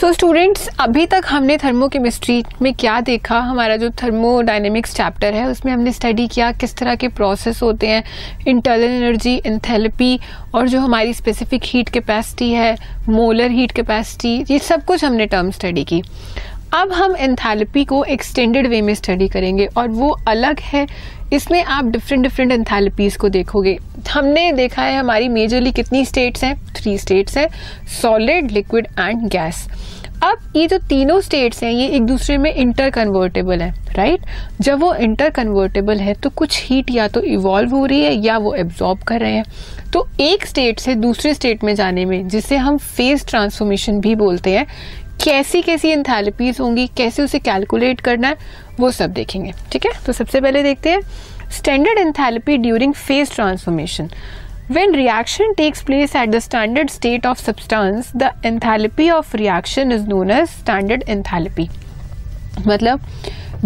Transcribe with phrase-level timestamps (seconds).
[0.00, 3.38] सो so, students अभी तक हमने थर्मोकेमिस्ट्री में क्या देखा?
[3.40, 8.02] हमारा जो थर्मोडाइनेमिक्स चैप्टर है उसमें हमने स्टडी किया किस तरह के प्रोसेस होते हैं
[8.48, 10.18] इंटरनल एनर्जी इंथेलेपी
[10.54, 12.76] और जो हमारी स्पेसिफिक हीट कैपेसिटी है
[13.08, 16.02] मोलर हीट कैपेसिटी ये सब कुछ हमने टर्म स्टडी की।
[16.74, 20.86] अब हम एंथैल्पी को एक्सटेंडेड वे में स्टडी करेंगे और वो अलग है।
[21.32, 23.76] इसमें आप डिफरेंट डिफरेंट एंथैल्पीज को देखोगे।
[24.10, 26.56] हमने देखा है हमारी मेजरली कितनी स्टेट्स हैं?
[26.74, 27.48] थ्री स्टेट्स हैं
[27.92, 29.66] सॉलिड लिक्विड एंड गैस
[30.24, 34.20] अब ये जो तीनों स्टेट्स हैं, ये एक दूसरे में इंटर कन्वर्टेबल है राइट
[34.60, 38.36] जब वो इंटर कन्वर्टेबल है तो कुछ हीट या तो इवॉल्व हो रही है या
[38.38, 39.44] वो एब्जॉर्ब कर रहे हैं।
[39.92, 44.56] तो एक स्टेट से दूसरे स्टेट में जाने में, जिसे हम फ़ेज़ ट्रांसफॉर्मेशन भी बोलते
[44.56, 44.66] हैं
[45.24, 48.36] कैसी कैसी एंथैल्पीज होंगी, कैसे उसे कैलकुलेट करना है,
[48.80, 49.92] वो सब देखेंगे, ठीक है?
[50.06, 51.00] तो सबसे पहले देखते हैं
[51.52, 54.10] standard enthalpy during phase transformation
[54.70, 60.06] when reaction takes place at the standard state of substance the enthalpy of reaction is
[60.08, 61.68] known as standard enthalpy
[62.66, 63.00] मतलब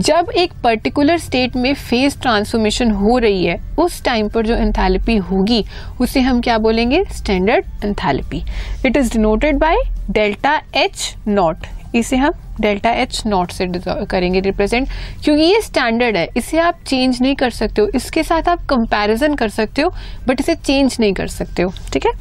[0.01, 5.17] जब एक पर्टिकुलर स्टेट में फ़ेज़ ट्रांसफॉर्मेशन हो रही है, उस टाइम पर जो एंथैल्पी
[5.17, 5.65] होगी,
[6.01, 7.03] उसे हम क्या बोलेंगे?
[7.13, 8.43] Standard enthalpy
[8.87, 9.77] it is denoted by
[10.11, 13.67] delta H naught इसे हम डेल्टा एच नॉट से
[14.11, 14.89] करेंगे रिप्रेजेंट
[15.25, 17.89] क्योंकि ये स्टैंडर्ड है, इसे आप चेंज नहीं कर सकते हो.
[17.95, 19.93] इसके साथ आप कंपैरिजन कर सकते हो
[20.29, 21.73] बट इसे चेंज नहीं कर सकते हो.
[21.93, 22.13] ठीक है?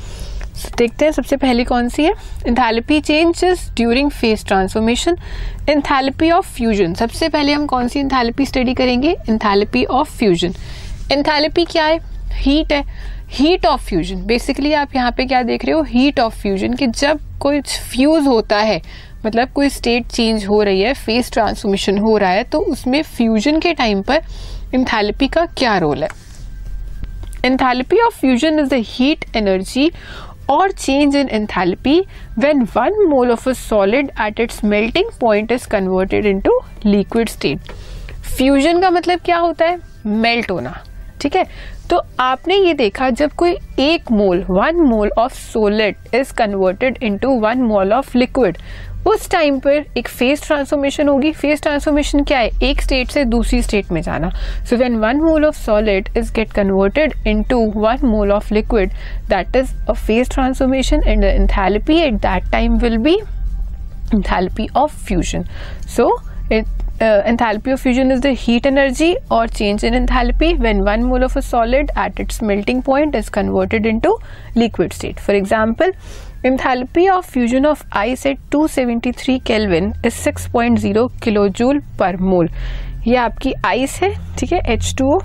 [0.78, 2.14] देखते हैं सबसे पहली कौन सी है?
[2.48, 5.18] Enthalpy changes during phase transformation
[5.70, 9.16] enthalpy of fusion सबसे पहले हम कौन सी इंथैल्पी स्टडी करेंगे?
[9.30, 10.54] इंथैल्पी ऑफ़ फ्यूजन
[11.12, 12.00] इंथैल्पी क्या है?
[12.34, 12.84] हीट है.
[13.30, 15.82] हीट ऑफ़ फ्यूजन बेसिकली आप यहाँ पे क्या देख रहे हो?
[15.84, 18.82] हीट ऑफ़ फ्यूजन कि जब कोई फ्यूज होता है
[19.26, 23.60] मतलब कोई स्टेट चेंज हो रही है फेस ट्रांसफॉर्मेशन हो रहा है तो उसमें फ्यूजन
[23.60, 24.22] के टाइम पर
[24.74, 26.10] इंथैल्पी का क्या रोल है?
[27.46, 29.92] Enthalpy of fusion is the heat energy
[30.50, 31.96] or change in enthalpy
[32.44, 37.74] when one mole of a solid at its melting point is converted into liquid state.
[38.38, 40.74] Fusion का मतलब क्या होता है मेल्ट होना
[41.22, 41.46] ठीक है
[41.90, 47.30] तो आपने ये देखा जब कोई एक mole one mole of solid is converted into
[47.40, 48.58] one mole of liquid
[49.08, 52.50] उस टाइम पर एक फेस ट्रांसफॉर्मेशन होगी। फेस ट्रांसफॉर्मेशन क्या है?
[52.64, 54.30] एक स्टेट से दूसरी स्टेट में जाना।
[54.70, 58.90] So when one mole of solid is get converted into one mole of liquid
[59.30, 63.20] that is a phase transformation and enthalpy at that time will be
[64.12, 64.68] enthalpy
[65.88, 66.06] so
[66.50, 71.04] it uh, enthalpy of fusion is the heat energy or change in enthalpy when one
[71.04, 74.18] mole of a solid at its melting point is converted into
[74.58, 75.94] liquid state for example
[76.46, 82.18] enthalpy of fusion of ice at two seventy three kelvin is 6.0 kilo joule per
[82.18, 82.50] mole
[83.08, 84.60] ये आपकी ice है, ठीक है?
[84.74, 85.20] H two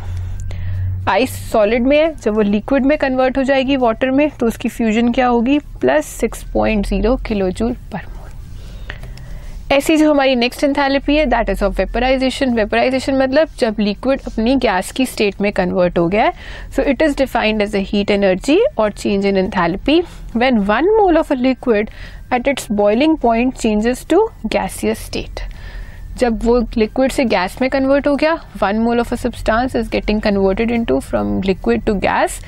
[1.09, 4.69] ice solid में है, जब वो liquid में कन्वर्ट हो जाएगी वाटर में तो उसकी
[4.69, 5.59] फ्यूजन क्या होगी?
[5.81, 8.14] Plus six point zero kilo joule per
[9.73, 14.57] ऐसी जो हमारी नेक्स्ट एंथैल्पी है that is of vaporization vaporization मतलब जब लिक्विड अपनी
[14.57, 16.33] गैस की स्टेट में कन्वर्ट हो गया है
[16.77, 20.01] so it is defined as a heat energy or change in enthalpy
[20.37, 21.91] when one mole of a liquid
[22.33, 25.41] at its boiling point changes to gaseous state
[26.19, 29.89] जब वो लिक्विड से gas में convert हो गया one mole of a substance is
[29.91, 32.39] getting converted into from liquid to gas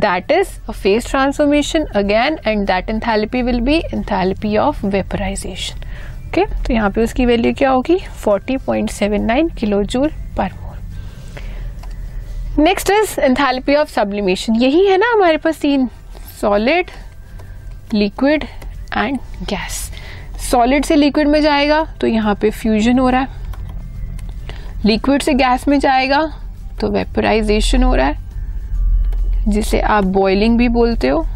[0.00, 6.44] that is a phase transformation again and that enthalpy will be enthalpy of vaporization okay
[6.64, 7.98] तो यहाँ पे उसकी value क्या होगी?
[8.24, 10.78] 40.79 kilo joule per mole.
[12.64, 15.88] Next is enthalpy of sublimation यही है ना हमारे पास तीन
[16.40, 16.90] solid
[17.94, 18.44] liquid
[18.96, 19.90] and gas
[20.50, 23.44] solid से लिक्विड में जाएगा तो यहाँ पे फ्यूजन हो रहा है।
[24.84, 26.20] लिक्विड से गैस में जाएगा
[26.80, 28.16] तो वेपराइजेशन हो रहा है,
[29.48, 31.26] जिसे आप बॉइलिंग भी बोलते हो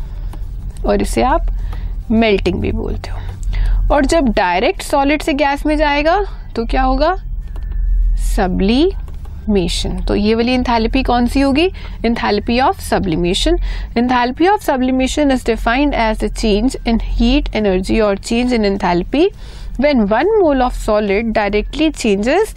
[0.86, 1.46] और इसे आप
[2.10, 3.18] मेल्टिंग भी बोलते हो।
[3.92, 6.20] और जब डायरेक्ट सॉलिड से गैस में जाएगा
[6.56, 7.14] तो क्या होगा?
[8.36, 11.66] सब्लीमेशन। तो ये वाली इंथैल्पी कौन सी होगी?
[12.06, 13.58] Enthalpy of sublimation
[13.98, 19.28] enthalpy of sublimation is defined as a change in heat energy or change in enthalpy
[19.82, 22.50] when one mole of solid directly changes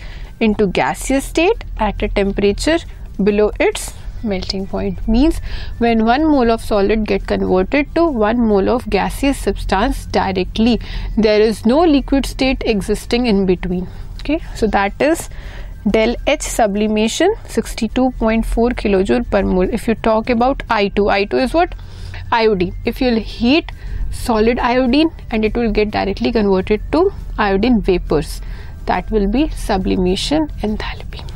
[0.45, 2.79] into gaseous state at a temperature
[3.27, 3.85] below its
[4.23, 5.07] melting point.
[5.07, 5.39] Means
[5.77, 10.79] when one mole of solid get converted to one mole of gaseous substance directly
[11.17, 13.87] there is no liquid state existing in between.
[14.19, 14.39] Okay?
[14.55, 15.29] So that is
[15.87, 18.45] del H sublimation 62.4
[18.81, 19.69] kilojoule per mole.
[19.71, 21.75] If you talk about I2 I2 is what?
[22.31, 22.75] Iodine.
[22.85, 23.71] If you'll heat
[24.11, 28.41] solid iodine and it will get directly converted to iodine vapors
[28.85, 31.32] that will be sublimation enthalpy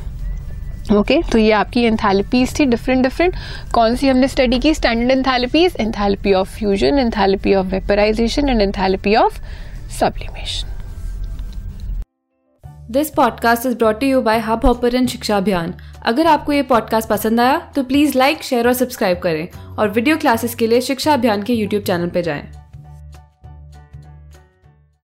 [0.91, 3.35] okay okay, तो ये आपकी enthalpies थी different different
[3.73, 4.73] कौन सी हमने study की?
[4.73, 9.39] Standard enthalpies enthalpy of fusion enthalpy of vaporization and enthalpy of
[9.99, 10.67] sublimation
[12.91, 15.73] this podcast is brought you by Hubhopper and Shiksha Abhiyan
[16.05, 19.47] अगर आपको ये पॉडकास्ट पसंद आया तो प्लीज़ लाइक शेयर और सब्सक्राइब करें।
[19.79, 22.47] और वीडियो क्लासेस के लिए शिक्षा अभियान के यूट्यूब चैनल पर जाएँ।